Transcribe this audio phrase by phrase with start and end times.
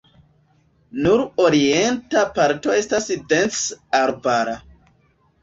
[1.03, 4.59] Nur orienta parto estas dense arbara.